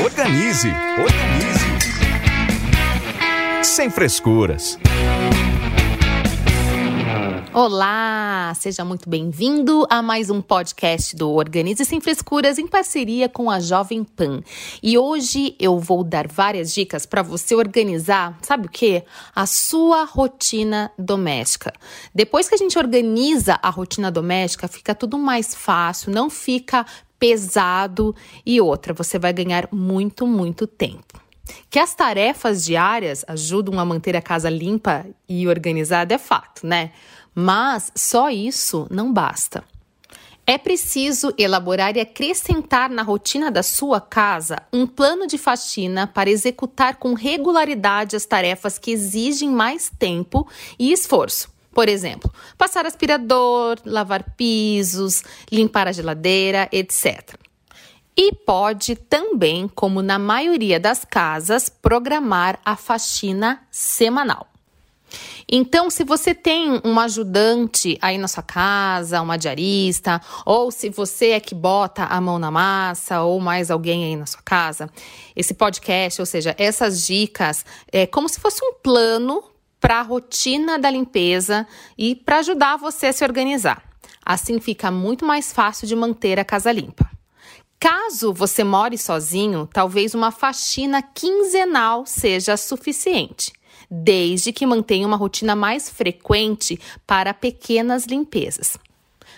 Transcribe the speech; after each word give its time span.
Organize, 0.00 0.68
organize. 0.98 1.62
Sem 3.62 3.90
frescuras. 3.90 4.78
Olá, 7.52 8.54
seja 8.58 8.82
muito 8.82 9.10
bem-vindo 9.10 9.86
a 9.90 10.00
mais 10.00 10.30
um 10.30 10.40
podcast 10.40 11.14
do 11.14 11.30
Organize 11.30 11.84
Sem 11.84 12.00
Frescuras 12.00 12.56
em 12.58 12.66
parceria 12.66 13.28
com 13.28 13.50
a 13.50 13.60
Jovem 13.60 14.02
Pan. 14.02 14.42
E 14.82 14.96
hoje 14.96 15.54
eu 15.60 15.78
vou 15.78 16.02
dar 16.02 16.26
várias 16.26 16.72
dicas 16.72 17.04
para 17.04 17.20
você 17.20 17.54
organizar, 17.54 18.38
sabe 18.40 18.68
o 18.68 18.70
que? 18.70 19.04
A 19.34 19.44
sua 19.44 20.04
rotina 20.04 20.90
doméstica. 20.98 21.70
Depois 22.14 22.48
que 22.48 22.54
a 22.54 22.58
gente 22.58 22.78
organiza 22.78 23.58
a 23.62 23.68
rotina 23.68 24.10
doméstica, 24.10 24.66
fica 24.66 24.94
tudo 24.94 25.18
mais 25.18 25.54
fácil, 25.54 26.10
não 26.10 26.30
fica 26.30 26.86
pesado 27.22 28.16
e 28.44 28.60
outra, 28.60 28.92
você 28.92 29.16
vai 29.16 29.32
ganhar 29.32 29.68
muito, 29.70 30.26
muito 30.26 30.66
tempo. 30.66 31.22
Que 31.70 31.78
as 31.78 31.94
tarefas 31.94 32.64
diárias 32.64 33.24
ajudam 33.28 33.78
a 33.78 33.84
manter 33.84 34.16
a 34.16 34.20
casa 34.20 34.50
limpa 34.50 35.06
e 35.28 35.46
organizada 35.46 36.12
é 36.12 36.18
fato, 36.18 36.66
né? 36.66 36.90
Mas 37.32 37.92
só 37.94 38.28
isso 38.28 38.88
não 38.90 39.12
basta. 39.12 39.62
É 40.44 40.58
preciso 40.58 41.32
elaborar 41.38 41.96
e 41.96 42.00
acrescentar 42.00 42.90
na 42.90 43.04
rotina 43.04 43.52
da 43.52 43.62
sua 43.62 44.00
casa 44.00 44.60
um 44.72 44.84
plano 44.84 45.24
de 45.24 45.38
faxina 45.38 46.08
para 46.08 46.28
executar 46.28 46.96
com 46.96 47.14
regularidade 47.14 48.16
as 48.16 48.26
tarefas 48.26 48.78
que 48.78 48.90
exigem 48.90 49.48
mais 49.48 49.92
tempo 49.96 50.48
e 50.76 50.90
esforço. 50.90 51.52
Por 51.72 51.88
exemplo, 51.88 52.32
passar 52.58 52.86
aspirador, 52.86 53.78
lavar 53.84 54.34
pisos, 54.36 55.22
limpar 55.50 55.88
a 55.88 55.92
geladeira, 55.92 56.68
etc. 56.70 57.34
E 58.16 58.34
pode 58.34 58.94
também, 58.94 59.66
como 59.68 60.02
na 60.02 60.18
maioria 60.18 60.78
das 60.78 61.04
casas, 61.04 61.70
programar 61.70 62.58
a 62.64 62.76
faxina 62.76 63.62
semanal. 63.70 64.46
Então, 65.50 65.90
se 65.90 66.04
você 66.04 66.34
tem 66.34 66.80
um 66.84 66.98
ajudante 66.98 67.98
aí 68.00 68.16
na 68.16 68.28
sua 68.28 68.42
casa, 68.42 69.20
uma 69.20 69.36
diarista, 69.36 70.20
ou 70.46 70.70
se 70.70 70.88
você 70.88 71.30
é 71.30 71.40
que 71.40 71.54
bota 71.54 72.04
a 72.04 72.20
mão 72.20 72.38
na 72.38 72.50
massa, 72.50 73.22
ou 73.22 73.40
mais 73.40 73.70
alguém 73.70 74.04
aí 74.04 74.16
na 74.16 74.26
sua 74.26 74.40
casa, 74.42 74.88
esse 75.34 75.54
podcast, 75.54 76.20
ou 76.20 76.26
seja, 76.26 76.54
essas 76.58 77.04
dicas, 77.04 77.64
é 77.90 78.06
como 78.06 78.28
se 78.28 78.40
fosse 78.40 78.64
um 78.64 78.74
plano 78.74 79.42
para 79.82 79.98
a 79.98 80.02
rotina 80.02 80.78
da 80.78 80.88
limpeza 80.88 81.66
e 81.98 82.14
para 82.14 82.38
ajudar 82.38 82.76
você 82.76 83.08
a 83.08 83.12
se 83.12 83.24
organizar. 83.24 83.82
Assim 84.24 84.60
fica 84.60 84.92
muito 84.92 85.26
mais 85.26 85.52
fácil 85.52 85.88
de 85.88 85.96
manter 85.96 86.38
a 86.38 86.44
casa 86.44 86.70
limpa. 86.70 87.10
Caso 87.80 88.32
você 88.32 88.62
more 88.62 88.96
sozinho, 88.96 89.68
talvez 89.70 90.14
uma 90.14 90.30
faxina 90.30 91.02
quinzenal 91.02 92.06
seja 92.06 92.56
suficiente 92.56 93.52
desde 93.90 94.52
que 94.52 94.64
mantenha 94.64 95.06
uma 95.06 95.16
rotina 95.16 95.56
mais 95.56 95.90
frequente 95.90 96.80
para 97.04 97.34
pequenas 97.34 98.06
limpezas. 98.06 98.78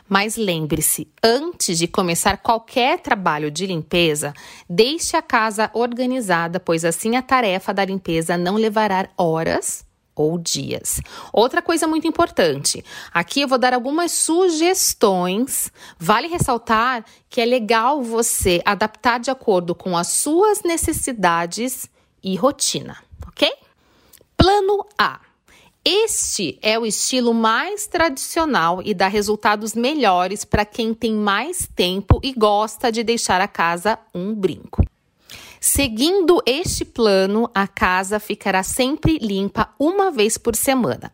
Mas 0.06 0.36
lembre-se, 0.36 1.08
antes 1.22 1.78
de 1.78 1.88
começar 1.88 2.36
qualquer 2.36 3.00
trabalho 3.00 3.50
de 3.50 3.66
limpeza, 3.66 4.34
deixe 4.68 5.16
a 5.16 5.22
casa 5.22 5.70
organizada, 5.72 6.60
pois 6.60 6.84
assim 6.84 7.16
a 7.16 7.22
tarefa 7.22 7.72
da 7.72 7.82
limpeza 7.84 8.36
não 8.36 8.56
levará 8.56 9.08
horas 9.16 9.84
ou 10.14 10.38
dias. 10.38 11.00
Outra 11.32 11.60
coisa 11.60 11.86
muito 11.86 12.06
importante, 12.06 12.84
aqui 13.12 13.40
eu 13.40 13.48
vou 13.48 13.58
dar 13.58 13.74
algumas 13.74 14.12
sugestões. 14.12 15.72
Vale 15.98 16.28
ressaltar 16.28 17.04
que 17.28 17.40
é 17.40 17.44
legal 17.44 18.02
você 18.02 18.62
adaptar 18.64 19.18
de 19.18 19.30
acordo 19.30 19.74
com 19.74 19.96
as 19.96 20.08
suas 20.08 20.62
necessidades 20.62 21.88
e 22.22 22.36
rotina, 22.36 22.96
ok? 23.26 23.52
Plano 24.36 24.86
A. 24.98 25.20
Este 25.84 26.58
é 26.62 26.78
o 26.78 26.86
estilo 26.86 27.34
mais 27.34 27.86
tradicional 27.86 28.80
e 28.82 28.94
dá 28.94 29.06
resultados 29.06 29.74
melhores 29.74 30.42
para 30.42 30.64
quem 30.64 30.94
tem 30.94 31.12
mais 31.12 31.68
tempo 31.76 32.18
e 32.22 32.32
gosta 32.32 32.90
de 32.90 33.04
deixar 33.04 33.42
a 33.42 33.48
casa 33.48 33.98
um 34.14 34.34
brinco. 34.34 34.82
Seguindo 35.60 36.42
este 36.44 36.84
plano, 36.84 37.50
a 37.54 37.66
casa 37.66 38.20
ficará 38.20 38.62
sempre 38.62 39.18
limpa 39.18 39.70
uma 39.78 40.10
vez 40.10 40.36
por 40.36 40.54
semana. 40.54 41.10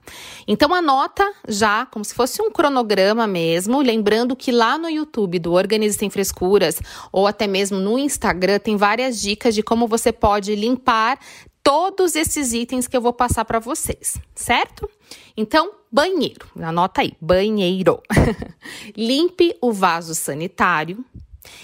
Então 0.47 0.75
anota 0.75 1.25
já 1.47 1.87
como 1.87 2.05
se 2.05 2.15
fosse 2.15 2.43
um 2.43 2.51
cronograma 2.51 3.27
mesmo, 3.27 3.81
lembrando 3.81 4.35
que 4.35 4.51
lá 4.51 4.77
no 4.77 4.91
YouTube 4.91 5.39
do 5.39 5.53
Organize 5.53 5.97
Sem 5.97 6.11
Frescuras 6.11 6.81
ou 7.13 7.27
até 7.27 7.47
mesmo 7.47 7.79
no 7.79 7.99
Instagram 7.99 8.59
tem 8.59 8.77
várias 8.77 9.21
dicas 9.21 9.55
de 9.55 9.63
como 9.63 9.87
você 9.87 10.13
pode 10.13 10.55
limpar 10.57 11.19
todos 11.63 12.17
esses 12.17 12.53
itens 12.53 12.87
que 12.87 12.97
eu 12.97 13.01
vou 13.01 13.13
passar 13.13 13.45
para 13.45 13.59
vocês, 13.59 14.17
certo? 14.35 14.89
Então, 15.37 15.73
banheiro, 15.91 16.47
anota 16.61 17.03
aí, 17.03 17.13
banheiro. 17.21 18.03
Limpe 18.97 19.57
o 19.61 19.73
vaso 19.73 20.15
sanitário. 20.15 21.05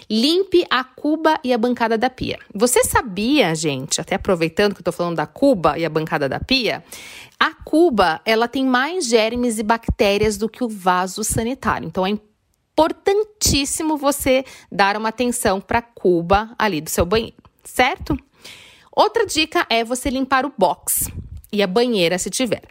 Limpe 0.08 0.66
a 0.70 0.82
cuba 0.84 1.38
e 1.42 1.52
a 1.52 1.58
bancada 1.58 1.98
da 1.98 2.08
pia. 2.08 2.38
Você 2.54 2.84
sabia, 2.84 3.54
gente, 3.54 4.00
até 4.00 4.14
aproveitando 4.14 4.74
que 4.74 4.80
eu 4.80 4.84
tô 4.84 4.92
falando 4.92 5.16
da 5.16 5.26
cuba 5.26 5.78
e 5.78 5.84
a 5.84 5.90
bancada 5.90 6.28
da 6.28 6.40
pia, 6.40 6.84
a 7.38 7.52
cuba, 7.52 8.20
ela 8.24 8.48
tem 8.48 8.64
mais 8.64 9.06
germes 9.06 9.58
e 9.58 9.62
bactérias 9.62 10.36
do 10.36 10.48
que 10.48 10.64
o 10.64 10.68
vaso 10.68 11.22
sanitário. 11.22 11.86
Então 11.86 12.06
é 12.06 12.10
importantíssimo 12.10 13.96
você 13.96 14.44
dar 14.70 14.96
uma 14.96 15.10
atenção 15.10 15.60
para 15.60 15.78
a 15.78 15.82
cuba 15.82 16.54
ali 16.58 16.80
do 16.80 16.90
seu 16.90 17.04
banheiro, 17.04 17.36
certo? 17.64 18.16
Outra 18.90 19.26
dica 19.26 19.66
é 19.68 19.84
você 19.84 20.08
limpar 20.08 20.46
o 20.46 20.52
box 20.56 21.10
e 21.52 21.62
a 21.62 21.66
banheira 21.66 22.18
se 22.18 22.30
tiver. 22.30 22.62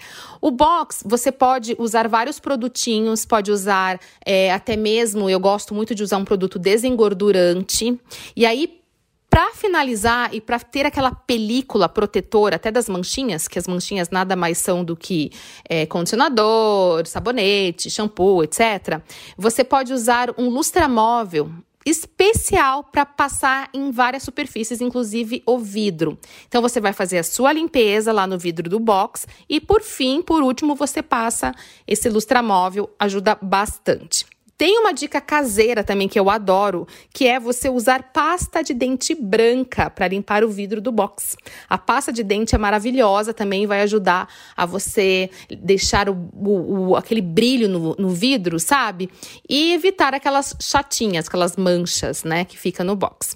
O 0.41 0.51
box 0.51 1.03
você 1.05 1.31
pode 1.31 1.75
usar 1.79 2.07
vários 2.07 2.39
produtinhos, 2.39 3.25
pode 3.25 3.51
usar 3.51 3.99
é, 4.25 4.51
até 4.51 4.75
mesmo, 4.75 5.29
eu 5.29 5.39
gosto 5.39 5.73
muito 5.73 5.95
de 5.95 6.03
usar 6.03 6.17
um 6.17 6.25
produto 6.25 6.59
desengordurante. 6.59 7.99
E 8.35 8.45
aí, 8.45 8.81
para 9.29 9.51
finalizar 9.53 10.33
e 10.33 10.39
para 10.39 10.59
ter 10.59 10.85
aquela 10.85 11.11
película 11.11 11.89
protetora 11.89 12.55
até 12.55 12.71
das 12.71 12.87
manchinhas, 12.87 13.49
que 13.49 13.59
as 13.59 13.67
manchinhas 13.67 14.09
nada 14.09 14.33
mais 14.33 14.57
são 14.59 14.81
do 14.81 14.95
que 14.95 15.29
é, 15.67 15.85
condicionador, 15.85 17.05
sabonete, 17.05 17.89
shampoo, 17.89 18.43
etc. 18.43 19.01
Você 19.37 19.63
pode 19.63 19.91
usar 19.91 20.33
um 20.37 20.47
lustramóvel 20.47 21.51
especial 21.85 22.83
para 22.83 23.05
passar 23.05 23.69
em 23.73 23.91
várias 23.91 24.23
superfícies, 24.23 24.81
inclusive 24.81 25.43
o 25.45 25.59
vidro. 25.59 26.17
Então 26.47 26.61
você 26.61 26.81
vai 26.81 26.91
fazer 26.91 27.19
a 27.19 27.23
sua 27.23 27.53
limpeza 27.53 28.11
lá 28.11 28.25
no 28.25 28.37
vidro 28.37 28.69
do 28.69 28.79
box 28.79 29.27
e 29.47 29.61
por 29.61 29.81
fim, 29.81 30.21
por 30.21 30.41
último, 30.41 30.75
você 30.75 31.03
passa 31.03 31.53
esse 31.87 32.09
lustramóvel, 32.09 32.89
ajuda 32.99 33.37
bastante. 33.39 34.24
Tem 34.57 34.79
uma 34.79 34.93
dica 34.93 35.19
caseira 35.19 35.83
também 35.83 36.07
que 36.07 36.17
eu 36.17 36.29
adoro, 36.29 36.87
que 37.13 37.27
é 37.27 37.39
você 37.39 37.69
usar 37.69 38.11
pasta 38.13 38.63
de 38.63 38.73
dente 38.73 39.13
branca 39.13 39.89
para 39.89 40.07
limpar 40.07 40.45
o 40.45 40.49
vidro 40.49 40.79
do 40.79 40.93
box. 40.93 41.35
A 41.69 41.77
pasta 41.77 42.11
de 42.11 42.23
dente 42.23 42.55
é 42.55 42.57
maravilhosa 42.57 43.33
também, 43.33 43.67
vai 43.67 43.81
ajudar 43.81 44.29
a 44.55 44.65
você 44.65 45.29
deixar 45.61 46.07
o, 46.07 46.13
o, 46.33 46.89
o 46.89 46.95
aquele 46.95 47.21
brilho 47.21 47.67
no, 47.67 47.95
no 47.99 48.09
vidro, 48.09 48.57
sabe? 48.57 49.09
E 49.47 49.73
evitar 49.73 50.13
aquelas 50.13 50.55
chatinhas, 50.61 51.27
aquelas 51.27 51.57
manchas, 51.57 52.23
né, 52.23 52.45
que 52.45 52.57
fica 52.57 52.81
no 52.81 52.95
box. 52.95 53.35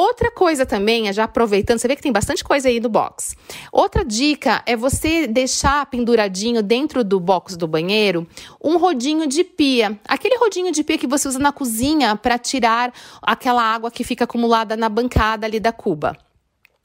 Outra 0.00 0.30
coisa 0.30 0.64
também, 0.64 1.12
já 1.12 1.24
aproveitando, 1.24 1.78
você 1.78 1.86
vê 1.86 1.94
que 1.94 2.00
tem 2.00 2.10
bastante 2.10 2.42
coisa 2.42 2.70
aí 2.70 2.80
no 2.80 2.88
box. 2.88 3.36
Outra 3.70 4.02
dica 4.02 4.62
é 4.64 4.74
você 4.74 5.26
deixar 5.26 5.84
penduradinho 5.84 6.62
dentro 6.62 7.04
do 7.04 7.20
box 7.20 7.54
do 7.54 7.68
banheiro 7.68 8.26
um 8.64 8.78
rodinho 8.78 9.26
de 9.26 9.44
pia. 9.44 10.00
Aquele 10.08 10.38
rodinho 10.38 10.72
de 10.72 10.82
pia 10.82 10.96
que 10.96 11.06
você 11.06 11.28
usa 11.28 11.38
na 11.38 11.52
cozinha 11.52 12.16
para 12.16 12.38
tirar 12.38 12.94
aquela 13.20 13.62
água 13.62 13.90
que 13.90 14.02
fica 14.02 14.24
acumulada 14.24 14.74
na 14.74 14.88
bancada 14.88 15.46
ali 15.46 15.60
da 15.60 15.70
cuba. 15.70 16.16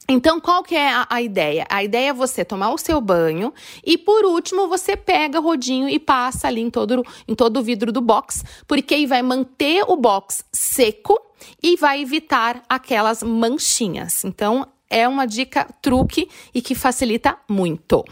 Então, 0.06 0.38
qual 0.38 0.62
que 0.62 0.74
é 0.74 0.92
a, 0.92 1.06
a, 1.08 1.22
ideia? 1.22 1.66
A 1.70 1.82
ideia 1.82 2.10
é 2.10 2.12
você 2.12 2.44
tomar 2.44 2.70
o 2.70 2.76
seu 2.76 3.00
banho 3.00 3.50
e, 3.82 3.96
por 3.96 4.26
último, 4.26 4.68
você 4.68 4.94
pega 4.94 5.40
o 5.40 5.42
rodinho 5.42 5.88
e 5.88 5.98
passa 5.98 6.48
ali 6.48 6.60
em 6.60 6.68
todo, 6.68 7.02
em 7.26 7.34
todo 7.34 7.60
o 7.60 7.62
vidro 7.62 7.90
do 7.90 8.02
box, 8.02 8.44
porque 8.68 8.94
aí 8.94 9.06
vai 9.06 9.22
manter 9.22 9.84
o 9.88 9.96
box 9.96 10.44
seco 10.52 11.25
e 11.62 11.76
vai 11.76 12.00
evitar 12.00 12.62
aquelas 12.68 13.22
manchinhas. 13.22 14.24
Então, 14.24 14.66
é 14.88 15.06
uma 15.06 15.26
dica 15.26 15.66
truque 15.82 16.28
e 16.54 16.62
que 16.62 16.74
facilita 16.74 17.36
muito. 17.48 18.04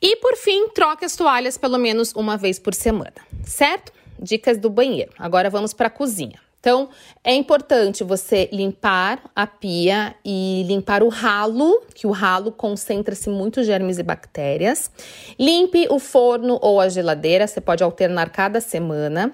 E, 0.00 0.16
por 0.16 0.36
fim, 0.36 0.68
troque 0.68 1.04
as 1.04 1.14
toalhas 1.14 1.56
pelo 1.56 1.78
menos 1.78 2.12
uma 2.14 2.36
vez 2.36 2.58
por 2.58 2.74
semana, 2.74 3.14
certo? 3.44 3.92
Dicas 4.18 4.58
do 4.58 4.68
banheiro. 4.68 5.12
Agora 5.18 5.48
vamos 5.48 5.72
para 5.72 5.86
a 5.86 5.90
cozinha. 5.90 6.40
Então, 6.62 6.90
é 7.24 7.34
importante 7.34 8.04
você 8.04 8.48
limpar 8.52 9.20
a 9.34 9.48
pia 9.48 10.14
e 10.24 10.62
limpar 10.68 11.02
o 11.02 11.08
ralo, 11.08 11.82
que 11.92 12.06
o 12.06 12.12
ralo 12.12 12.52
concentra-se 12.52 13.28
muito 13.28 13.64
germes 13.64 13.98
e 13.98 14.02
bactérias. 14.04 14.88
Limpe 15.36 15.88
o 15.90 15.98
forno 15.98 16.60
ou 16.62 16.80
a 16.80 16.88
geladeira, 16.88 17.48
você 17.48 17.60
pode 17.60 17.82
alternar 17.82 18.30
cada 18.30 18.60
semana. 18.60 19.32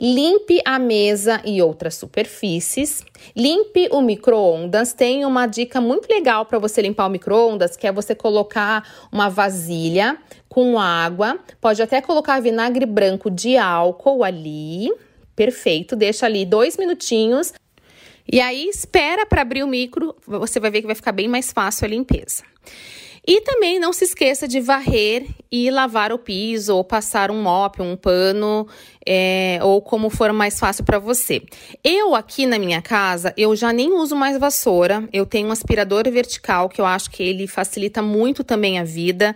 Limpe 0.00 0.62
a 0.64 0.78
mesa 0.78 1.42
e 1.44 1.60
outras 1.60 1.96
superfícies. 1.96 3.04
Limpe 3.36 3.90
o 3.92 4.00
micro-ondas. 4.00 4.94
Tem 4.94 5.26
uma 5.26 5.46
dica 5.46 5.82
muito 5.82 6.08
legal 6.08 6.46
para 6.46 6.58
você 6.58 6.80
limpar 6.80 7.08
o 7.08 7.10
micro-ondas, 7.10 7.76
que 7.76 7.86
é 7.86 7.92
você 7.92 8.14
colocar 8.14 8.88
uma 9.12 9.28
vasilha 9.28 10.16
com 10.48 10.80
água, 10.80 11.38
pode 11.60 11.80
até 11.82 12.00
colocar 12.00 12.40
vinagre 12.40 12.86
branco 12.86 13.30
de 13.30 13.58
álcool 13.58 14.24
ali 14.24 14.90
perfeito, 15.40 15.96
deixa 15.96 16.26
ali 16.26 16.44
dois 16.44 16.76
minutinhos. 16.76 17.54
E 18.30 18.42
aí 18.42 18.68
espera 18.68 19.24
para 19.24 19.40
abrir 19.40 19.62
o 19.62 19.66
micro, 19.66 20.14
você 20.26 20.60
vai 20.60 20.70
ver 20.70 20.82
que 20.82 20.86
vai 20.86 20.94
ficar 20.94 21.12
bem 21.12 21.28
mais 21.28 21.50
fácil 21.50 21.86
a 21.86 21.88
limpeza. 21.88 22.42
E 23.26 23.40
também 23.40 23.80
não 23.80 23.90
se 23.90 24.04
esqueça 24.04 24.46
de 24.46 24.60
varrer 24.60 25.26
e 25.50 25.70
lavar 25.70 26.12
o 26.12 26.18
piso, 26.18 26.76
ou 26.76 26.84
passar 26.84 27.30
um 27.30 27.40
mop, 27.40 27.80
um 27.80 27.96
pano, 27.96 28.68
é, 29.06 29.58
ou 29.62 29.80
como 29.80 30.10
for 30.10 30.30
mais 30.30 30.58
fácil 30.60 30.84
para 30.84 30.98
você. 30.98 31.42
Eu 31.82 32.14
aqui 32.14 32.44
na 32.44 32.58
minha 32.58 32.82
casa, 32.82 33.32
eu 33.34 33.56
já 33.56 33.72
nem 33.72 33.94
uso 33.94 34.14
mais 34.14 34.38
vassoura. 34.38 35.08
Eu 35.10 35.24
tenho 35.24 35.48
um 35.48 35.52
aspirador 35.52 36.04
vertical 36.10 36.68
que 36.68 36.82
eu 36.82 36.86
acho 36.86 37.10
que 37.10 37.22
ele 37.22 37.46
facilita 37.46 38.02
muito 38.02 38.44
também 38.44 38.78
a 38.78 38.84
vida 38.84 39.34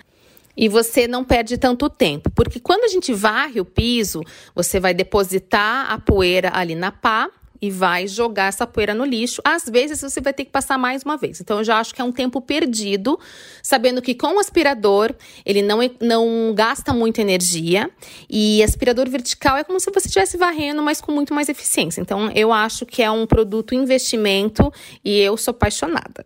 e 0.57 0.69
você 0.69 1.09
não 1.09 1.25
perde 1.25 1.59
tanto 1.59 1.89
tempo, 1.91 2.31
porque 2.31 2.61
quando 2.61 2.85
a 2.85 2.89
gente 2.89 3.13
varre 3.13 3.61
o 3.61 3.65
piso, 3.65 4.23
você 4.55 4.79
vai 4.79 4.95
depositar 4.95 5.91
a 5.91 5.99
poeira 5.99 6.51
ali 6.55 6.75
na 6.75 6.93
pá 6.93 7.31
e 7.65 7.71
vai 7.71 8.07
jogar 8.07 8.49
essa 8.49 8.67
poeira 8.67 8.95
no 8.95 9.07
lixo. 9.07 9.41
Às 9.43 9.65
vezes 9.65 10.03
você 10.03 10.21
vai 10.21 10.35
ter 10.35 10.45
que 10.45 10.51
passar 10.51 10.77
mais 10.77 11.03
uma 11.03 11.17
vez. 11.17 11.41
Então 11.41 11.59
eu 11.59 11.65
já 11.65 11.79
acho 11.79 11.95
que 11.95 12.03
é 12.03 12.05
um 12.05 12.13
tempo 12.13 12.43
perdido, 12.43 13.19
sabendo 13.63 14.03
que 14.03 14.15
com 14.15 14.37
o 14.37 14.39
aspirador 14.39 15.15
ele 15.47 15.63
não, 15.63 15.79
não 15.99 16.53
gasta 16.55 16.93
muita 16.93 17.23
energia 17.23 17.91
e 18.29 18.63
aspirador 18.63 19.09
vertical 19.09 19.57
é 19.57 19.65
como 19.65 19.81
se 19.81 19.91
você 19.91 20.09
estivesse 20.09 20.37
varrendo, 20.37 20.83
mas 20.83 21.01
com 21.01 21.11
muito 21.11 21.33
mais 21.33 21.49
eficiência. 21.49 22.03
Então 22.03 22.31
eu 22.35 22.53
acho 22.53 22.85
que 22.85 23.03
é 23.03 23.11
um 23.11 23.27
produto 23.27 23.75
investimento 23.75 24.71
e 25.03 25.19
eu 25.19 25.39
sou 25.39 25.53
apaixonada. 25.53 26.23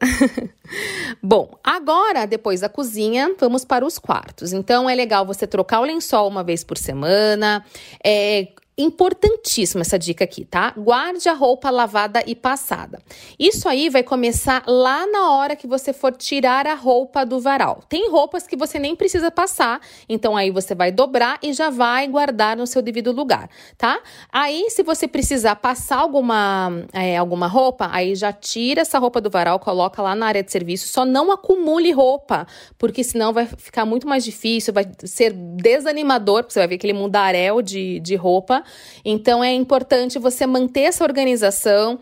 Bom, 1.23 1.57
agora 1.63 2.27
depois 2.27 2.63
da 2.63 2.69
cozinha, 2.69 3.33
vamos 3.39 3.65
para 3.65 3.87
os 3.87 3.97
quartos. 3.97 4.53
Então 4.53 4.91
é 4.91 4.95
legal 4.97 5.25
você 5.25 5.47
trocar 5.47 5.79
o 5.79 5.85
lençol 5.85 6.27
uma 6.27 6.43
vez 6.43 6.65
por 6.65 6.77
semana, 6.77 7.65
é, 8.05 8.49
Importantíssima 8.79 9.83
essa 9.83 9.99
dica 9.99 10.23
aqui, 10.23 10.45
tá? 10.45 10.73
Guarde 10.77 11.29
a 11.29 11.33
roupa 11.33 11.69
lavada 11.69 12.23
e 12.25 12.37
passada. 12.37 13.03
Isso 13.37 13.69
aí 13.69 13.89
vai 13.89 14.05
começar 14.05 14.63
lá 14.69 15.05
na 15.07 15.33
hora 15.33 15.57
que 15.57 15.67
você 15.67 15.93
for 15.93 16.13
tirar 16.17 16.65
a 16.65 16.75
roupa 16.75 17.27
do 17.27 17.41
varal. 17.41 17.83
Tem 17.89 18.09
roupas 18.09 18.47
que 18.47 18.57
você 18.57 18.79
nem 18.79 18.95
precisa 18.95 19.33
passar, 19.33 19.81
então 20.09 20.37
aí 20.37 20.53
você 20.53 20.77
vai 20.77 20.93
dobrar 20.93 21.41
e 21.43 21.53
já 21.53 21.71
vai 21.71 22.07
guardar 22.07 22.57
no 22.57 22.69
seu 22.69 22.81
devido 22.81 23.11
lugar, 23.11 23.51
tá? 23.77 24.01
Aí, 24.33 24.71
se 24.71 24.85
você 24.85 25.09
precisar 25.09 25.57
passar 25.57 25.99
alguma, 25.99 26.85
é, 26.93 27.17
alguma 27.17 27.49
roupa, 27.49 27.89
aí 27.91 28.15
já 28.15 28.33
tira 28.33 28.83
essa 28.83 28.99
roupa 28.99 29.21
do 29.21 29.29
varal, 29.29 29.59
coloca 29.59 30.01
lá 30.01 30.15
na 30.15 30.27
área 30.27 30.43
de 30.43 30.53
serviço. 30.53 30.87
Só 30.87 31.05
não 31.05 31.33
acumule 31.33 31.91
roupa, 31.91 32.47
porque 32.79 33.03
senão 33.03 33.33
vai 33.33 33.47
ficar 33.47 33.85
muito 33.85 34.07
mais 34.07 34.25
difícil, 34.25 34.73
vai 34.73 34.87
ser 35.05 35.33
desanimador, 35.33 36.43
porque 36.43 36.53
você 36.53 36.61
vai 36.61 36.69
ver 36.69 36.75
aquele 36.77 36.93
mundaréu 36.93 37.61
de, 37.61 37.99
de 37.99 38.15
roupa. 38.15 38.63
Então 39.05 39.43
é 39.43 39.53
importante 39.53 40.19
você 40.19 40.47
manter 40.47 40.83
essa 40.83 41.05
organização 41.05 42.01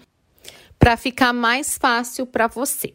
para 0.78 0.96
ficar 0.96 1.32
mais 1.32 1.78
fácil 1.78 2.26
para 2.26 2.46
você. 2.46 2.92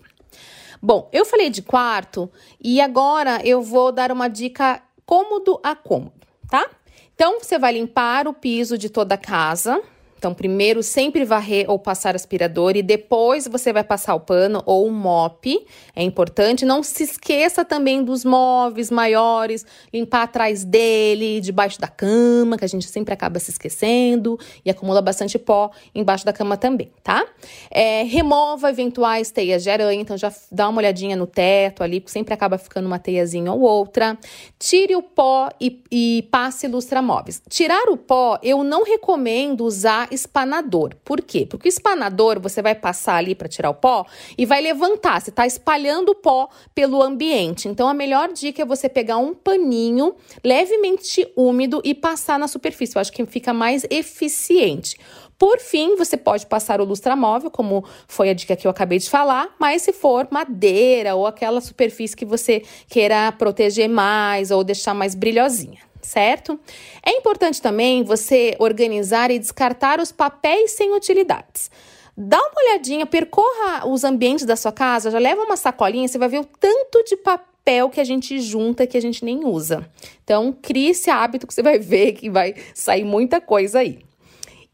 Bom, 0.81 1.09
eu 1.13 1.25
falei 1.25 1.49
de 1.49 1.61
quarto 1.61 2.31
e 2.59 2.81
agora 2.81 3.39
eu 3.45 3.61
vou 3.61 3.91
dar 3.91 4.11
uma 4.11 4.27
dica 4.27 4.81
cômodo 5.05 5.59
a 5.63 5.75
cômodo, 5.75 6.13
tá? 6.49 6.69
Então 7.13 7.39
você 7.39 7.59
vai 7.59 7.73
limpar 7.73 8.27
o 8.27 8.33
piso 8.33 8.77
de 8.77 8.89
toda 8.89 9.15
a 9.15 9.17
casa 9.17 9.81
então, 10.21 10.35
primeiro 10.35 10.83
sempre 10.83 11.25
varrer 11.25 11.65
ou 11.67 11.79
passar 11.79 12.15
aspirador 12.15 12.75
e 12.75 12.83
depois 12.83 13.47
você 13.47 13.73
vai 13.73 13.83
passar 13.83 14.13
o 14.13 14.19
pano 14.19 14.61
ou 14.67 14.85
o 14.85 14.91
mop. 14.91 15.65
É 15.95 16.03
importante. 16.03 16.63
Não 16.63 16.83
se 16.83 17.05
esqueça 17.05 17.65
também 17.65 18.03
dos 18.03 18.23
móveis 18.23 18.91
maiores, 18.91 19.65
limpar 19.91 20.21
atrás 20.21 20.63
dele, 20.63 21.41
debaixo 21.41 21.81
da 21.81 21.87
cama, 21.87 22.55
que 22.55 22.63
a 22.63 22.67
gente 22.67 22.85
sempre 22.87 23.15
acaba 23.15 23.39
se 23.39 23.49
esquecendo 23.49 24.37
e 24.63 24.69
acumula 24.69 25.01
bastante 25.01 25.39
pó 25.39 25.71
embaixo 25.95 26.23
da 26.23 26.31
cama 26.31 26.55
também, 26.55 26.91
tá? 27.01 27.25
É, 27.71 28.03
remova 28.03 28.69
eventuais 28.69 29.31
teias 29.31 29.63
de 29.63 29.71
aranha, 29.71 30.01
então 30.01 30.15
já 30.15 30.31
dá 30.51 30.69
uma 30.69 30.77
olhadinha 30.77 31.15
no 31.15 31.25
teto 31.25 31.81
ali, 31.81 31.99
porque 31.99 32.11
sempre 32.11 32.31
acaba 32.31 32.59
ficando 32.59 32.85
uma 32.85 32.99
teiazinha 32.99 33.51
ou 33.51 33.61
outra. 33.61 34.15
Tire 34.59 34.95
o 34.95 35.01
pó 35.01 35.49
e, 35.59 35.81
e 35.91 36.27
passe 36.29 36.67
lustramóveis. 36.67 37.41
Tirar 37.49 37.89
o 37.89 37.97
pó, 37.97 38.37
eu 38.43 38.63
não 38.63 38.83
recomendo 38.83 39.65
usar 39.65 40.10
espanador. 40.11 40.95
Por 41.03 41.21
quê? 41.21 41.45
Porque 41.49 41.67
o 41.67 41.69
espanador 41.69 42.39
você 42.39 42.61
vai 42.61 42.75
passar 42.75 43.15
ali 43.15 43.33
para 43.33 43.47
tirar 43.47 43.69
o 43.69 43.73
pó 43.73 44.05
e 44.37 44.45
vai 44.45 44.61
levantar, 44.61 45.21
você 45.21 45.29
está 45.29 45.45
espalhando 45.45 46.09
o 46.09 46.15
pó 46.15 46.49
pelo 46.75 47.01
ambiente. 47.01 47.67
Então 47.67 47.87
a 47.87 47.93
melhor 47.93 48.31
dica 48.31 48.61
é 48.61 48.65
você 48.65 48.89
pegar 48.89 49.17
um 49.17 49.33
paninho 49.33 50.15
levemente 50.43 51.31
úmido 51.35 51.81
e 51.83 51.93
passar 51.93 52.37
na 52.37 52.47
superfície. 52.47 52.95
Eu 52.95 53.01
acho 53.01 53.11
que 53.11 53.25
fica 53.25 53.53
mais 53.53 53.85
eficiente. 53.89 54.97
Por 55.37 55.59
fim, 55.59 55.95
você 55.95 56.15
pode 56.15 56.45
passar 56.45 56.79
o 56.79 56.83
lustramóvel, 56.83 57.49
como 57.49 57.83
foi 58.07 58.29
a 58.29 58.33
dica 58.33 58.55
que 58.55 58.67
eu 58.67 58.69
acabei 58.69 58.99
de 58.99 59.09
falar, 59.09 59.55
mas 59.59 59.81
se 59.81 59.91
for 59.91 60.27
madeira 60.29 61.15
ou 61.15 61.25
aquela 61.25 61.59
superfície 61.59 62.15
que 62.15 62.25
você 62.25 62.61
queira 62.87 63.31
proteger 63.31 63.89
mais 63.89 64.51
ou 64.51 64.63
deixar 64.63 64.93
mais 64.93 65.15
brilhosinha 65.15 65.90
certo? 66.01 66.59
É 67.05 67.11
importante 67.11 67.61
também 67.61 68.03
você 68.03 68.55
organizar 68.59 69.31
e 69.31 69.39
descartar 69.39 69.99
os 69.99 70.11
papéis 70.11 70.71
sem 70.71 70.93
utilidades. 70.93 71.69
Dá 72.15 72.37
uma 72.37 72.61
olhadinha, 72.61 73.05
percorra 73.05 73.87
os 73.87 74.03
ambientes 74.03 74.45
da 74.45 74.55
sua 74.55 74.71
casa, 74.71 75.09
já 75.09 75.19
leva 75.19 75.43
uma 75.43 75.57
sacolinha, 75.57 76.07
você 76.07 76.17
vai 76.17 76.27
ver 76.27 76.39
o 76.39 76.45
tanto 76.45 77.03
de 77.05 77.15
papel 77.15 77.89
que 77.89 78.01
a 78.01 78.03
gente 78.03 78.39
junta 78.39 78.85
que 78.85 78.97
a 78.97 79.01
gente 79.01 79.23
nem 79.23 79.45
usa. 79.45 79.89
Então, 80.23 80.55
crie 80.61 80.89
esse 80.89 81.09
hábito 81.09 81.47
que 81.47 81.53
você 81.53 81.63
vai 81.63 81.79
ver 81.79 82.13
que 82.13 82.29
vai 82.29 82.55
sair 82.73 83.03
muita 83.03 83.39
coisa 83.39 83.79
aí. 83.79 83.99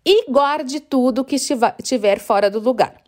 E 0.06 0.32
guarde 0.32 0.80
tudo 0.80 1.26
que 1.26 1.36
estiver 1.36 2.20
fora 2.20 2.50
do 2.50 2.60
lugar. 2.60 3.07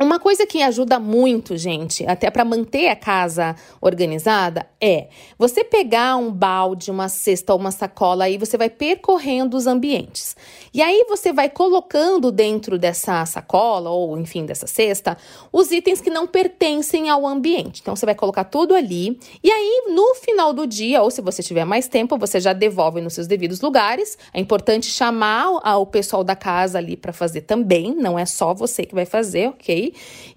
Uma 0.00 0.20
coisa 0.20 0.46
que 0.46 0.62
ajuda 0.62 1.00
muito, 1.00 1.56
gente, 1.56 2.06
até 2.06 2.30
para 2.30 2.44
manter 2.44 2.88
a 2.88 2.94
casa 2.94 3.56
organizada, 3.80 4.64
é 4.80 5.08
você 5.36 5.64
pegar 5.64 6.16
um 6.16 6.30
balde, 6.30 6.88
uma 6.88 7.08
cesta 7.08 7.52
ou 7.52 7.58
uma 7.58 7.72
sacola 7.72 8.28
e 8.28 8.38
você 8.38 8.56
vai 8.56 8.70
percorrendo 8.70 9.56
os 9.56 9.66
ambientes. 9.66 10.36
E 10.72 10.80
aí 10.80 11.04
você 11.08 11.32
vai 11.32 11.50
colocando 11.50 12.30
dentro 12.30 12.78
dessa 12.78 13.26
sacola 13.26 13.90
ou, 13.90 14.16
enfim, 14.16 14.46
dessa 14.46 14.68
cesta, 14.68 15.18
os 15.52 15.72
itens 15.72 16.00
que 16.00 16.10
não 16.10 16.28
pertencem 16.28 17.10
ao 17.10 17.26
ambiente. 17.26 17.80
Então 17.80 17.96
você 17.96 18.06
vai 18.06 18.14
colocar 18.14 18.44
tudo 18.44 18.76
ali 18.76 19.18
e 19.42 19.50
aí 19.50 19.86
no 19.88 20.14
final 20.14 20.52
do 20.52 20.64
dia, 20.64 21.02
ou 21.02 21.10
se 21.10 21.20
você 21.20 21.42
tiver 21.42 21.64
mais 21.64 21.88
tempo, 21.88 22.16
você 22.16 22.38
já 22.38 22.52
devolve 22.52 23.00
nos 23.00 23.14
seus 23.14 23.26
devidos 23.26 23.60
lugares. 23.60 24.16
É 24.32 24.38
importante 24.38 24.86
chamar 24.86 25.50
o 25.76 25.86
pessoal 25.86 26.22
da 26.22 26.36
casa 26.36 26.78
ali 26.78 26.96
para 26.96 27.12
fazer 27.12 27.40
também, 27.40 27.92
não 27.96 28.16
é 28.16 28.24
só 28.24 28.54
você 28.54 28.84
que 28.84 28.94
vai 28.94 29.04
fazer, 29.04 29.48
OK? 29.48 29.87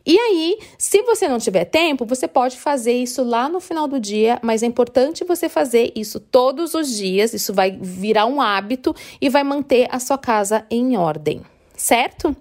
E 0.05 0.17
aí, 0.17 0.58
se 0.77 1.01
você 1.03 1.27
não 1.27 1.38
tiver 1.38 1.65
tempo, 1.65 2.05
você 2.05 2.27
pode 2.27 2.58
fazer 2.58 2.93
isso 2.93 3.24
lá 3.24 3.48
no 3.48 3.60
final 3.60 3.88
do 3.88 4.00
dia, 4.00 4.39
mas 4.41 4.63
é 4.63 4.65
importante 4.65 5.24
você 5.24 5.48
fazer 5.48 5.91
isso 5.96 6.20
todos 6.20 6.74
os 6.74 6.89
dias, 6.89 7.34
isso 7.34 7.53
vai 7.53 7.72
virar 7.72 8.25
um 8.25 8.41
hábito 8.41 8.96
e 9.20 9.29
vai 9.29 9.43
manter 9.43 9.88
a 9.91 10.00
sua 10.00 10.17
casa 10.17 10.65
em 10.70 10.98
ordem 10.98 11.41
certo? 11.81 12.36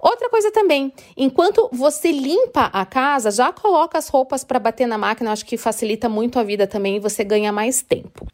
Outra 0.00 0.30
coisa 0.30 0.52
também, 0.52 0.92
enquanto 1.16 1.68
você 1.72 2.12
limpa 2.12 2.70
a 2.72 2.86
casa, 2.86 3.30
já 3.30 3.52
coloca 3.52 3.98
as 3.98 4.08
roupas 4.08 4.44
para 4.44 4.58
bater 4.58 4.86
na 4.86 4.96
máquina, 4.96 5.32
acho 5.32 5.44
que 5.44 5.56
facilita 5.56 6.08
muito 6.08 6.38
a 6.38 6.44
vida 6.44 6.66
também 6.66 6.96
e 6.96 7.00
você 7.00 7.24
ganha 7.24 7.50
mais 7.50 7.82
tempo. 7.82 8.26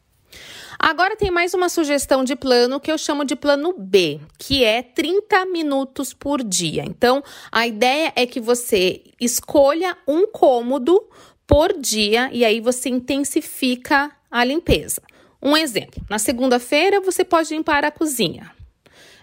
Agora 0.83 1.15
tem 1.15 1.29
mais 1.29 1.53
uma 1.53 1.69
sugestão 1.69 2.23
de 2.23 2.35
plano 2.35 2.79
que 2.79 2.91
eu 2.91 2.97
chamo 2.97 3.23
de 3.23 3.35
plano 3.35 3.71
B, 3.77 4.19
que 4.39 4.63
é 4.63 4.81
30 4.81 5.45
minutos 5.45 6.11
por 6.11 6.43
dia. 6.43 6.83
Então, 6.83 7.23
a 7.51 7.67
ideia 7.67 8.11
é 8.15 8.25
que 8.25 8.39
você 8.39 9.03
escolha 9.19 9.95
um 10.07 10.25
cômodo 10.25 11.07
por 11.45 11.71
dia 11.77 12.31
e 12.33 12.43
aí 12.43 12.59
você 12.59 12.89
intensifica 12.89 14.11
a 14.31 14.43
limpeza. 14.43 15.03
Um 15.39 15.55
exemplo: 15.55 16.03
na 16.09 16.17
segunda-feira 16.17 16.99
você 16.99 17.23
pode 17.23 17.53
limpar 17.53 17.85
a 17.85 17.91
cozinha. 17.91 18.49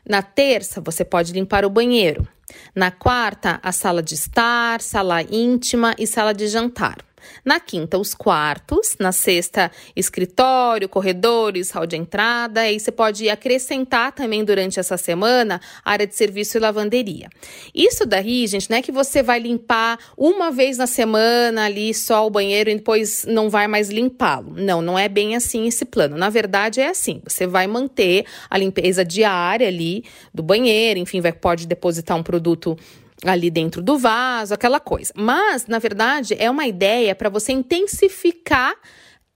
Na 0.08 0.22
terça, 0.22 0.80
você 0.80 1.04
pode 1.04 1.32
limpar 1.32 1.64
o 1.64 1.70
banheiro. 1.70 2.26
Na 2.72 2.92
quarta, 2.92 3.58
a 3.64 3.72
sala 3.72 4.00
de 4.00 4.14
estar, 4.14 4.80
sala 4.80 5.22
íntima 5.22 5.92
e 5.98 6.06
sala 6.06 6.32
de 6.32 6.46
jantar. 6.46 7.07
Na 7.44 7.60
quinta, 7.60 7.98
os 7.98 8.14
quartos. 8.14 8.96
Na 8.98 9.12
sexta, 9.12 9.70
escritório, 9.94 10.88
corredores, 10.88 11.70
hall 11.70 11.86
de 11.86 11.96
entrada. 11.96 12.60
Aí 12.62 12.78
você 12.78 12.90
pode 12.90 13.28
acrescentar 13.28 14.12
também 14.12 14.44
durante 14.44 14.78
essa 14.78 14.96
semana 14.96 15.60
área 15.84 16.06
de 16.06 16.14
serviço 16.14 16.56
e 16.56 16.60
lavanderia. 16.60 17.28
Isso 17.74 18.04
daí, 18.06 18.46
gente, 18.46 18.70
não 18.70 18.76
é 18.76 18.82
que 18.82 18.92
você 18.92 19.22
vai 19.22 19.38
limpar 19.38 19.98
uma 20.16 20.50
vez 20.50 20.78
na 20.78 20.86
semana 20.86 21.64
ali 21.64 21.92
só 21.94 22.26
o 22.26 22.30
banheiro 22.30 22.70
e 22.70 22.76
depois 22.76 23.24
não 23.26 23.48
vai 23.48 23.66
mais 23.66 23.90
limpá-lo. 23.90 24.54
Não, 24.56 24.80
não 24.82 24.98
é 24.98 25.08
bem 25.08 25.36
assim 25.36 25.66
esse 25.66 25.84
plano. 25.84 26.16
Na 26.16 26.30
verdade, 26.30 26.80
é 26.80 26.88
assim: 26.88 27.20
você 27.26 27.46
vai 27.46 27.66
manter 27.66 28.24
a 28.48 28.58
limpeza 28.58 29.04
diária 29.04 29.68
ali 29.68 30.04
do 30.32 30.42
banheiro, 30.42 30.98
enfim, 30.98 31.20
vai, 31.20 31.32
pode 31.32 31.66
depositar 31.66 32.16
um 32.16 32.22
produto 32.22 32.76
ali 33.24 33.50
dentro 33.50 33.82
do 33.82 33.98
vaso, 33.98 34.54
aquela 34.54 34.80
coisa. 34.80 35.12
Mas, 35.16 35.66
na 35.66 35.78
verdade, 35.78 36.36
é 36.38 36.50
uma 36.50 36.66
ideia 36.66 37.14
para 37.14 37.28
você 37.28 37.52
intensificar 37.52 38.74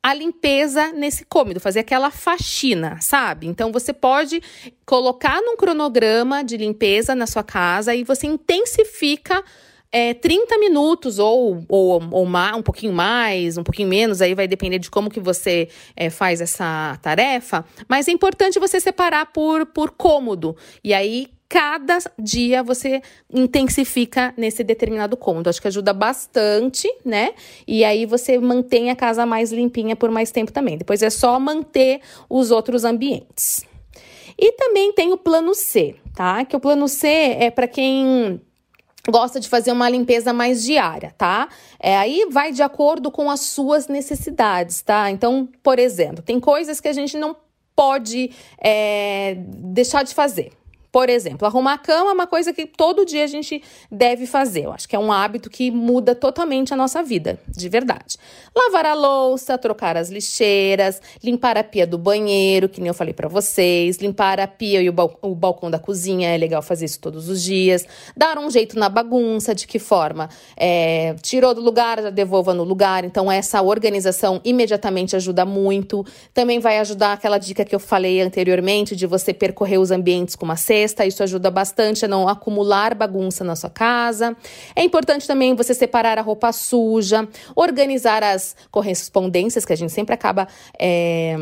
a 0.03 0.13
limpeza 0.13 0.93
nesse 0.93 1.25
cômodo, 1.25 1.61
fazer 1.61 1.81
aquela 1.81 2.11
faxina, 2.11 2.99
sabe? 3.01 3.47
Então 3.47 3.71
você 3.71 3.93
pode 3.93 4.43
colocar 4.85 5.41
num 5.41 5.57
cronograma 5.57 6.43
de 6.43 6.57
limpeza 6.57 7.15
na 7.15 7.27
sua 7.27 7.45
casa 7.45 7.95
e 7.95 8.03
você 8.03 8.27
intensifica 8.27 9.45
é, 9.93 10.13
30 10.15 10.59
minutos 10.59 11.21
ou, 11.21 11.65
ou, 11.69 12.03
ou 12.11 12.27
mais, 12.27 12.57
um 12.57 12.63
pouquinho 12.63 12.93
mais, 12.93 13.57
um 13.57 13.63
pouquinho 13.63 13.89
menos, 13.89 14.21
aí 14.21 14.35
vai 14.35 14.49
depender 14.49 14.79
de 14.79 14.91
como 14.91 15.11
que 15.11 15.21
você 15.21 15.69
é, 15.95 16.11
faz 16.11 16.41
essa 16.41 16.99
tarefa. 17.01 17.65
Mas 17.87 18.09
é 18.09 18.11
importante 18.11 18.59
você 18.59 18.81
separar 18.81 19.27
por, 19.27 19.67
por 19.67 19.91
cômodo. 19.91 20.57
E 20.83 20.93
aí 20.93 21.29
cada 21.53 21.99
dia 22.19 22.63
você 22.63 23.03
intensifica 23.31 24.33
nesse 24.39 24.65
determinado 24.65 25.19
cômodo. 25.19 25.51
Acho 25.51 25.61
que 25.61 25.69
ajuda 25.69 25.93
bastante, 25.93 26.89
né? 27.05 27.35
E 27.69 27.85
aí 27.85 28.07
você 28.07 28.39
mantém 28.39 28.91
a 28.91 28.97
casa 28.97 29.27
mais 29.27 29.53
limpinha 29.53 29.95
por 29.95 30.11
mais 30.11 30.31
tempo 30.31 30.51
também. 30.51 30.79
Depois 30.79 31.03
é 31.03 31.11
só 31.11 31.39
manter 31.39 32.01
os 32.27 32.51
outros 32.51 32.87
ambientes. 32.87 33.67
E 34.39 34.53
também 34.53 34.95
tem 34.95 35.13
o 35.13 35.19
plano 35.19 35.55
C, 35.55 35.95
tá? 36.15 36.43
Que 36.43 36.57
o 36.57 36.61
plano 36.61 36.89
C 36.89 37.07
é 37.07 37.51
para 37.51 37.69
quem 37.69 38.41
gosta 39.11 39.39
de 39.39 39.47
fazer 39.47 39.73
uma 39.73 39.91
limpeza 39.91 40.33
mais 40.33 40.63
diária, 40.65 41.15
tá? 41.19 41.51
É, 41.79 41.99
aí 41.99 42.29
vai 42.31 42.51
de 42.53 42.63
acordo 42.63 43.11
com 43.11 43.31
as 43.31 43.41
suas 43.41 43.89
necessidades, 43.89 44.81
tá? 44.81 45.11
Então, 45.11 45.47
por 45.63 45.79
exemplo, 45.79 46.23
tem 46.23 46.41
coisas 46.41 46.81
que 46.81 46.89
a 46.89 46.95
gente 46.95 47.19
não 47.19 47.37
pode 47.77 48.31
é, 48.59 49.35
deixar 49.37 50.03
de 50.03 50.15
fazer. 50.15 50.62
Por 50.93 51.09
exemplo, 51.09 51.47
arrumar 51.47 51.73
a 51.73 51.79
cama 51.79 52.11
é 52.11 52.13
uma 52.13 52.27
coisa 52.27 52.53
que 52.53 52.67
todo 52.67 53.07
dia 53.07 53.25
a 53.25 53.27
gente 53.27 53.63
deve 53.91 54.27
fazer. 54.27 54.67
Eu 54.67 54.73
acho 54.73 54.87
que 54.87 54.95
é 54.95 54.99
um 54.99 55.11
hábito 55.11 55.49
que 55.49 55.71
muda 55.71 56.15
totalmente 56.15 56.75
a 56.75 56.77
nossa 56.77 57.03
vida, 57.03 57.41
de 57.49 57.67
verdade. 57.67 58.19
Lavar 58.55 58.85
a 58.85 58.93
louça, 58.93 59.57
trocar 59.57 59.97
as 59.97 60.11
lixeiras, 60.11 61.01
limpar 61.25 61.57
a 61.57 61.65
pia 61.65 61.87
do 61.87 61.97
banheiro, 61.97 62.69
que 62.69 62.79
nem 62.79 62.89
eu 62.89 62.95
falei 62.95 63.15
para 63.15 63.27
vocês, 63.27 63.97
limpar 63.97 64.39
a 64.39 64.47
pia 64.47 64.83
e 64.83 64.89
o, 64.91 64.93
bal 64.93 65.19
o 65.23 65.35
balcão 65.35 65.71
da 65.71 65.79
cozinha, 65.79 66.29
é 66.29 66.37
legal 66.37 66.61
fazer 66.61 66.85
isso 66.85 67.01
todos 67.01 67.27
os 67.31 67.43
dias. 67.43 67.87
Dar 68.15 68.37
um 68.37 68.51
jeito 68.51 68.79
na 68.79 68.91
bagunça, 68.91 69.55
de 69.55 69.67
que 69.67 69.79
forma? 69.79 70.29
É, 70.55 71.15
tirou 71.23 71.55
do 71.55 71.63
lugar, 71.63 72.03
já 72.03 72.11
devolva 72.11 72.53
no 72.53 72.65
lugar. 72.65 73.03
Então, 73.03 73.33
essa 73.33 73.63
organização 73.63 74.43
imediatamente 74.45 75.17
ajuda 75.17 75.47
muito. 75.47 76.05
Também 76.35 76.61
vai 76.61 76.79
ajudar 76.81 77.15
aquela 77.15 77.39
dica 77.39 77.65
que 77.65 77.75
eu 77.75 77.81
falei 77.81 78.21
anteriormente 78.21 78.95
de 78.95 79.07
você 79.07 79.33
percorrer 79.33 79.79
os 79.79 79.91
ambientes 79.91 80.37
com 80.37 80.45
uma 80.45 80.57
cesta 80.57 80.82
isso 81.07 81.23
ajuda 81.23 81.51
bastante 81.51 82.05
a 82.05 82.09
não 82.09 82.29
acumular 82.29 82.95
bagunça 82.95 83.45
na 83.45 83.57
sua 83.57 83.71
casa. 83.71 84.37
É 84.75 84.83
importante 84.83 85.27
também 85.27 85.55
você 85.55 85.75
separar 85.75 86.19
a 86.19 86.23
roupa 86.23 86.53
suja, 86.53 87.29
organizar 87.55 88.23
as 88.23 88.57
correspondências, 88.71 89.65
que 89.65 89.73
a 89.73 89.77
gente 89.77 89.93
sempre 89.93 90.15
acaba. 90.15 90.49
É 90.79 91.37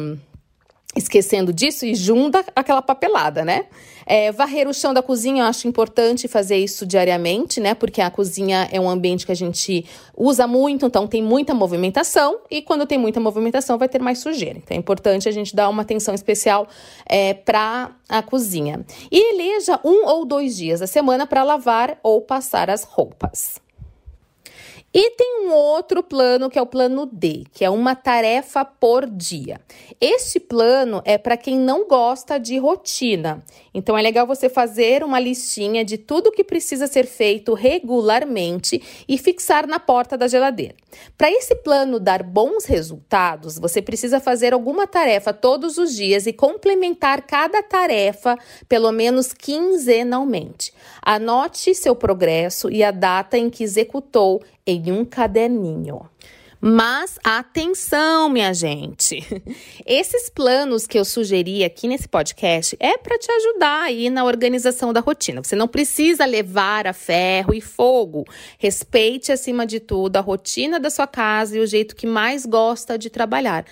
esquecendo 0.96 1.52
disso 1.52 1.86
e 1.86 1.94
junta 1.94 2.44
aquela 2.54 2.82
papelada, 2.82 3.44
né? 3.44 3.66
É, 4.06 4.32
varrer 4.32 4.68
o 4.68 4.74
chão 4.74 4.92
da 4.92 5.02
cozinha, 5.02 5.42
eu 5.42 5.46
acho 5.46 5.68
importante 5.68 6.28
fazer 6.28 6.56
isso 6.56 6.86
diariamente, 6.86 7.60
né? 7.60 7.74
Porque 7.74 8.00
a 8.00 8.10
cozinha 8.10 8.68
é 8.70 8.80
um 8.80 8.88
ambiente 8.88 9.26
que 9.26 9.32
a 9.32 9.36
gente 9.36 9.84
usa 10.16 10.46
muito, 10.46 10.86
então 10.86 11.06
tem 11.06 11.22
muita 11.22 11.54
movimentação, 11.54 12.40
e 12.50 12.62
quando 12.62 12.86
tem 12.86 12.98
muita 12.98 13.20
movimentação 13.20 13.78
vai 13.78 13.88
ter 13.88 14.00
mais 14.00 14.18
sujeira. 14.18 14.58
Então 14.58 14.76
é 14.76 14.78
importante 14.78 15.28
a 15.28 15.32
gente 15.32 15.54
dar 15.54 15.68
uma 15.68 15.82
atenção 15.82 16.14
especial 16.14 16.66
é, 17.06 17.34
para 17.34 17.90
a 18.08 18.22
cozinha. 18.22 18.84
E 19.10 19.34
eleja 19.34 19.80
um 19.84 20.06
ou 20.06 20.24
dois 20.24 20.56
dias 20.56 20.80
da 20.80 20.86
semana 20.86 21.26
para 21.26 21.42
lavar 21.42 21.98
ou 22.02 22.20
passar 22.20 22.70
as 22.70 22.82
roupas. 22.84 23.60
E 24.92 25.10
tem 25.10 25.46
um 25.46 25.52
outro 25.52 26.02
plano 26.02 26.50
que 26.50 26.58
é 26.58 26.62
o 26.62 26.66
plano 26.66 27.06
D, 27.06 27.44
que 27.52 27.64
é 27.64 27.70
uma 27.70 27.94
tarefa 27.94 28.64
por 28.64 29.08
dia. 29.08 29.60
Este 30.00 30.40
plano 30.40 31.00
é 31.04 31.16
para 31.16 31.36
quem 31.36 31.56
não 31.56 31.86
gosta 31.86 32.38
de 32.38 32.58
rotina. 32.58 33.40
Então 33.72 33.96
é 33.96 34.02
legal 34.02 34.26
você 34.26 34.48
fazer 34.48 35.04
uma 35.04 35.20
listinha 35.20 35.84
de 35.84 35.96
tudo 35.96 36.32
que 36.32 36.42
precisa 36.42 36.88
ser 36.88 37.06
feito 37.06 37.54
regularmente 37.54 38.82
e 39.08 39.16
fixar 39.16 39.64
na 39.64 39.78
porta 39.78 40.18
da 40.18 40.26
geladeira. 40.26 40.74
Para 41.16 41.30
esse 41.30 41.54
plano 41.54 42.00
dar 42.00 42.24
bons 42.24 42.64
resultados, 42.64 43.60
você 43.60 43.80
precisa 43.80 44.18
fazer 44.18 44.52
alguma 44.52 44.88
tarefa 44.88 45.32
todos 45.32 45.78
os 45.78 45.94
dias 45.94 46.26
e 46.26 46.32
complementar 46.32 47.22
cada 47.22 47.62
tarefa 47.62 48.36
pelo 48.68 48.90
menos 48.90 49.32
quinzenalmente. 49.32 50.72
Anote 51.00 51.76
seu 51.76 51.94
progresso 51.94 52.68
e 52.68 52.82
a 52.82 52.90
data 52.90 53.38
em 53.38 53.48
que 53.48 53.62
executou 53.62 54.42
em 54.66 54.90
um 54.92 55.04
caderninho. 55.04 56.08
Mas 56.62 57.18
atenção, 57.24 58.28
minha 58.28 58.52
gente. 58.52 59.24
Esses 59.86 60.28
planos 60.28 60.86
que 60.86 60.98
eu 60.98 61.06
sugeri 61.06 61.64
aqui 61.64 61.88
nesse 61.88 62.06
podcast 62.06 62.76
é 62.78 62.98
para 62.98 63.18
te 63.18 63.32
ajudar 63.32 63.84
aí 63.84 64.10
na 64.10 64.24
organização 64.24 64.92
da 64.92 65.00
rotina. 65.00 65.42
Você 65.42 65.56
não 65.56 65.66
precisa 65.66 66.26
levar 66.26 66.86
a 66.86 66.92
ferro 66.92 67.54
e 67.54 67.62
fogo. 67.62 68.26
Respeite 68.58 69.32
acima 69.32 69.64
de 69.64 69.80
tudo 69.80 70.18
a 70.18 70.20
rotina 70.20 70.78
da 70.78 70.90
sua 70.90 71.06
casa 71.06 71.56
e 71.56 71.60
o 71.60 71.66
jeito 71.66 71.96
que 71.96 72.06
mais 72.06 72.44
gosta 72.44 72.98
de 72.98 73.08
trabalhar 73.08 73.64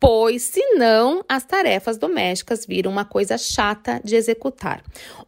pois 0.00 0.42
senão 0.42 1.24
as 1.28 1.44
tarefas 1.44 1.98
domésticas 1.98 2.64
viram 2.64 2.90
uma 2.90 3.04
coisa 3.04 3.36
chata 3.36 4.00
de 4.04 4.14
executar. 4.14 4.82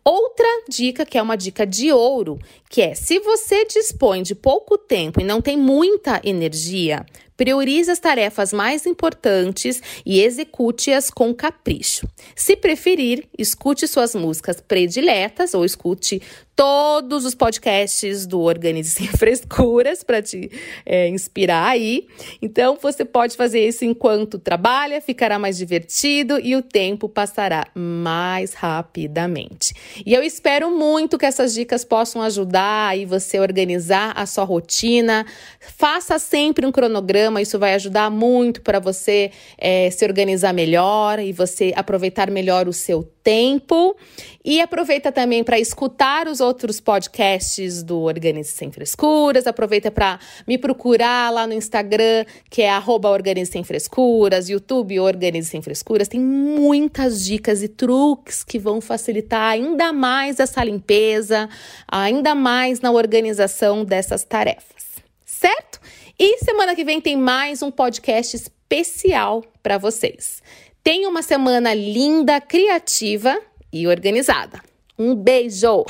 Outra 0.05 0.47
dica, 0.69 1.05
que 1.05 1.19
é 1.19 1.23
uma 1.23 1.37
dica 1.37 1.67
de 1.67 1.93
ouro, 1.93 2.39
que 2.69 2.81
é 2.81 2.95
se 2.95 3.19
você 3.19 3.65
dispõe 3.65 4.23
de 4.23 4.35
pouco 4.35 4.79
tempo 4.79 5.21
e 5.21 5.25
não 5.25 5.41
tem 5.41 5.57
muita 5.57 6.21
energia, 6.25 7.05
Priorize 7.41 7.91
as 7.91 7.99
tarefas 7.99 8.53
mais 8.53 8.85
importantes 8.85 9.83
e 10.05 10.21
execute-as 10.21 11.09
com 11.09 11.33
capricho. 11.33 12.07
Se 12.37 12.55
preferir, 12.55 13.27
escute 13.39 13.89
suas 13.89 14.15
músicas 14.15 14.61
prediletas 14.61 15.55
ou 15.55 15.65
escute 15.65 16.21
todos 16.61 17.25
os 17.25 17.35
podcasts 17.35 18.27
do 18.27 18.41
Organize 18.41 18.91
Sem 18.91 19.07
Frescuras 19.17 20.03
para 20.03 20.21
te 20.21 20.51
é, 20.85 21.09
inspirar 21.09 21.67
aí. 21.71 22.07
Então, 22.43 22.77
você 22.79 23.03
pode 23.03 23.35
fazer 23.35 23.67
isso 23.67 23.83
enquanto 23.87 24.39
trabalha, 24.39 25.01
ficará 25.01 25.39
mais 25.39 25.57
divertido 25.57 26.39
e 26.39 26.55
o 26.55 26.61
tempo 26.61 27.09
passará 27.09 27.67
mais 27.75 28.53
rapidamente. 28.53 29.73
E 30.05 30.13
eu 30.13 30.23
espero 30.23 30.71
muito 30.71 31.17
que 31.17 31.25
essas 31.25 31.55
dicas 31.55 31.83
possam 31.83 32.21
ajudar 32.21 32.89
aí 32.89 33.07
você 33.07 33.41
organizar 33.41 34.13
a 34.15 34.27
sua 34.27 34.45
rotina. 34.45 35.25
Faça 35.61 36.19
sempre 36.19 36.67
um 36.67 36.73
cronograma, 36.73 37.30
isso 37.39 37.59
vai 37.59 37.75
ajudar 37.75 38.11
muito 38.11 38.63
para 38.63 38.81
você 38.81 39.31
é, 39.59 39.91
se 39.91 40.05
organizar 40.05 40.53
melhor 40.53 41.19
e 41.19 41.33
você 41.33 41.73
aproveitar 41.77 42.31
melhor 42.31 42.67
o 42.67 42.73
seu 42.73 43.03
tempo. 43.23 43.95
E 44.43 44.61
aproveita 44.61 45.13
também 45.13 45.45
para 45.45 45.59
escutar 45.59 46.27
os 46.27 46.41
outros 46.41 46.81
podcasts 46.81 47.83
do 47.83 48.01
Organize 48.01 48.51
Sem 48.51 48.73
Frescuras. 48.73 49.47
Aproveita 49.47 49.91
para 49.91 50.19
me 50.47 50.57
procurar 50.57 51.31
lá 51.31 51.47
no 51.47 51.53
Instagram, 51.53 52.25
que 52.49 52.63
é 52.63 52.71
Organize 52.79 53.53
Sem 53.53 53.63
Frescuras, 53.63 54.49
YouTube 54.49 54.99
Organize 54.99 55.51
Sem 55.51 55.61
Frescuras. 55.61 56.09
Tem 56.09 56.21
muitas 56.21 57.25
dicas 57.25 57.63
e 57.63 57.69
truques 57.69 58.43
que 58.43 58.59
vão 58.59 58.81
facilitar 58.81 59.51
ainda 59.53 59.93
mais 59.93 60.41
essa 60.41 60.65
limpeza, 60.65 61.49
ainda 61.87 62.35
mais 62.35 62.81
na 62.81 62.91
organização 62.91 63.85
dessas 63.85 64.25
tarefas. 64.25 64.81
Certo? 65.27 65.80
E 66.23 66.37
semana 66.45 66.77
que 66.77 66.85
vem 66.85 67.01
tem 67.01 67.17
mais 67.17 67.63
um 67.63 67.71
podcast 67.71 68.37
especial 68.37 69.43
para 69.63 69.79
vocês. 69.79 70.43
Tenha 70.85 71.09
uma 71.09 71.23
semana 71.23 71.73
linda, 71.73 72.39
criativa 72.43 73.41
e 73.73 73.89
organizada. 73.89 74.61
Um 74.99 75.15
beijo! 75.15 75.87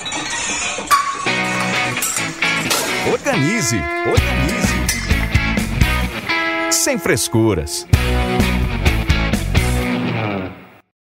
Organize, 3.13 3.77
organize. 4.07 4.71
Sem 6.71 6.97
frescuras. 6.97 7.85